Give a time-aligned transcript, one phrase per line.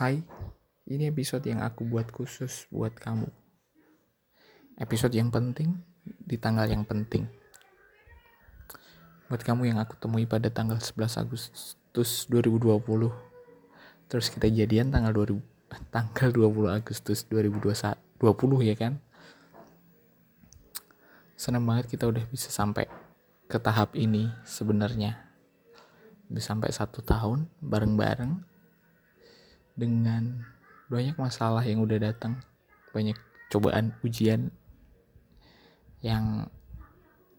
[0.00, 0.16] Hai,
[0.88, 3.28] ini episode yang aku buat khusus buat kamu.
[4.80, 5.76] Episode yang penting
[6.24, 7.28] di tanggal yang penting.
[9.28, 12.80] Buat kamu yang aku temui pada tanggal 11 Agustus 2020.
[14.08, 15.36] Terus kita jadian tanggal 2000
[15.92, 19.04] tanggal 20 Agustus 2021 20 ya kan?
[21.36, 22.88] Senang banget kita udah bisa sampai
[23.52, 25.28] ke tahap ini sebenarnya.
[26.32, 28.49] Udah sampai satu tahun bareng-bareng
[29.80, 30.44] dengan
[30.92, 32.36] banyak masalah yang udah datang,
[32.92, 33.16] banyak
[33.48, 34.52] cobaan ujian
[36.04, 36.44] yang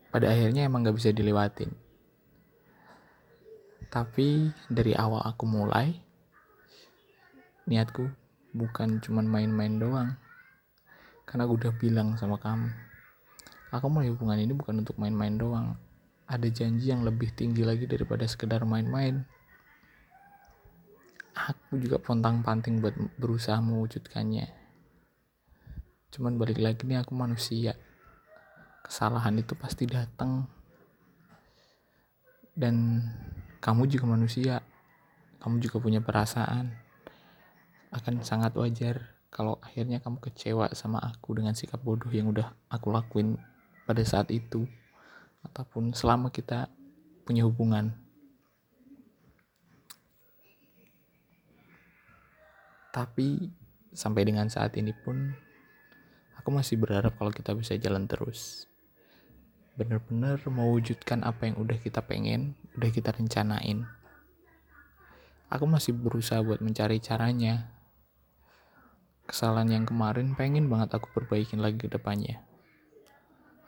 [0.09, 1.69] pada akhirnya emang gak bisa dilewatin.
[3.91, 5.93] Tapi dari awal aku mulai,
[7.69, 8.07] niatku
[8.55, 10.09] bukan cuman main-main doang.
[11.27, 12.71] Karena aku udah bilang sama kamu,
[13.71, 15.75] aku mulai hubungan ini bukan untuk main-main doang.
[16.27, 19.27] Ada janji yang lebih tinggi lagi daripada sekedar main-main
[21.49, 24.45] aku juga pontang panting buat berusaha mewujudkannya.
[26.11, 27.73] Cuman balik lagi nih aku manusia.
[28.83, 30.45] Kesalahan itu pasti datang.
[32.51, 32.99] Dan
[33.63, 34.59] kamu juga manusia.
[35.39, 36.75] Kamu juga punya perasaan.
[37.95, 42.91] Akan sangat wajar kalau akhirnya kamu kecewa sama aku dengan sikap bodoh yang udah aku
[42.91, 43.39] lakuin
[43.87, 44.67] pada saat itu.
[45.47, 46.67] Ataupun selama kita
[47.23, 47.95] punya hubungan
[52.91, 53.47] Tapi
[53.95, 55.31] sampai dengan saat ini pun
[56.35, 58.67] aku masih berharap kalau kita bisa jalan terus.
[59.79, 63.87] Bener-bener mewujudkan apa yang udah kita pengen, udah kita rencanain.
[65.47, 67.71] Aku masih berusaha buat mencari caranya.
[69.23, 72.43] Kesalahan yang kemarin pengen banget aku perbaikin lagi ke depannya.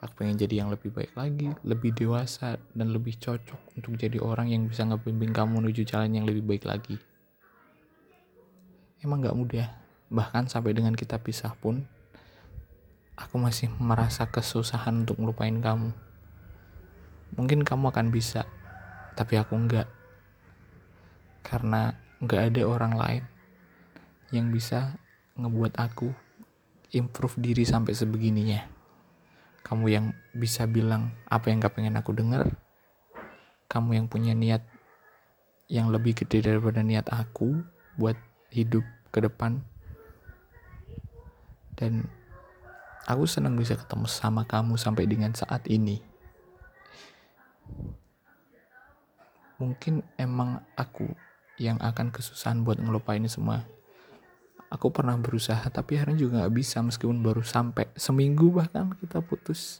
[0.04, 4.52] Aku pengen jadi yang lebih baik lagi, lebih dewasa, dan lebih cocok untuk jadi orang
[4.52, 7.00] yang bisa ngebimbing kamu menuju jalan yang lebih baik lagi
[9.04, 9.68] emang gak mudah
[10.08, 11.84] bahkan sampai dengan kita pisah pun
[13.14, 15.94] aku masih merasa kesusahan untuk melupain kamu.
[17.34, 18.48] Mungkin kamu akan bisa
[19.14, 19.86] tapi aku enggak
[21.46, 23.24] karena enggak ada orang lain
[24.34, 24.98] yang bisa
[25.38, 26.10] ngebuat aku
[26.94, 28.66] improve diri sampai sebegininya.
[29.64, 32.48] Kamu yang bisa bilang apa yang gak pengen aku dengar.
[33.66, 34.62] Kamu yang punya niat
[35.66, 37.64] yang lebih gede daripada niat aku
[37.96, 38.14] buat
[38.52, 39.62] hidup ke depan.
[41.78, 42.10] Dan
[43.06, 46.02] aku senang bisa ketemu sama kamu sampai dengan saat ini.
[49.62, 51.06] Mungkin emang aku
[51.62, 53.62] yang akan kesusahan buat ngelupain semua.
[54.74, 59.78] Aku pernah berusaha tapi akhirnya juga gak bisa meskipun baru sampai seminggu bahkan kita putus.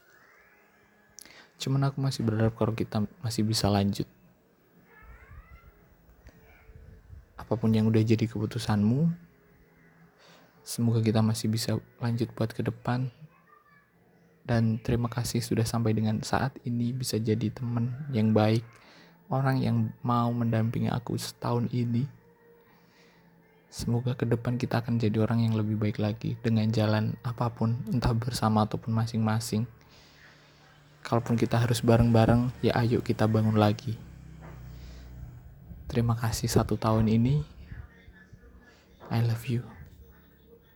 [1.59, 4.07] Cuman aku masih berharap kalau kita masih bisa lanjut
[7.45, 9.13] apa pun yang udah jadi keputusanmu
[10.65, 13.13] semoga kita masih bisa lanjut buat ke depan.
[14.45, 18.65] Dan terima kasih sudah sampai dengan saat ini bisa jadi teman yang baik
[19.33, 22.05] orang yang mau mendampingi aku setahun ini.
[23.73, 27.73] Semoga ke depan kita akan jadi orang yang lebih baik lagi dengan jalan apa pun
[27.89, 29.65] entah bersama ataupun masing-masing.
[31.01, 33.97] Kalaupun kita harus bareng-bareng ya ayo kita bangun lagi
[35.95, 37.47] Terima kasih satu tahun ini.
[39.15, 39.74] I love you.